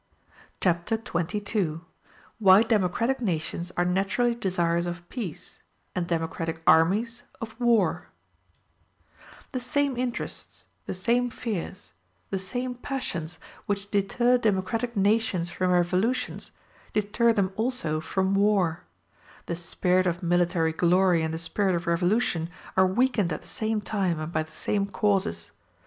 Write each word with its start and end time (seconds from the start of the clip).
Chapter 0.59 0.95
XXII: 0.95 1.81
Why 2.39 2.63
Democratic 2.63 3.21
Nations 3.21 3.71
Are 3.77 3.85
Naturally 3.85 4.33
Desirous 4.33 4.87
Of 4.87 5.07
Peace, 5.09 5.61
And 5.93 6.07
Democratic 6.07 6.63
Armies 6.65 7.21
Of 7.39 7.55
War 7.59 8.07
The 9.51 9.59
same 9.59 9.95
interests, 9.97 10.65
the 10.87 10.95
same 10.95 11.29
fears, 11.29 11.93
the 12.31 12.39
same 12.39 12.73
passions 12.73 13.37
which 13.67 13.91
deter 13.91 14.39
democratic 14.39 14.97
nations 14.97 15.51
from 15.51 15.69
revolutions, 15.69 16.51
deter 16.93 17.31
them 17.31 17.51
also 17.55 18.01
from 18.01 18.33
war; 18.33 18.85
the 19.45 19.55
spirit 19.55 20.07
of 20.07 20.23
military 20.23 20.73
glory 20.73 21.21
and 21.21 21.31
the 21.31 21.37
spirit 21.37 21.75
of 21.75 21.85
revolution 21.85 22.49
are 22.75 22.87
weakened 22.87 23.31
at 23.31 23.43
the 23.43 23.47
same 23.47 23.81
time 23.81 24.19
and 24.19 24.31
by 24.33 24.41
the 24.41 24.51
same 24.51 24.87
causes. 24.87 25.51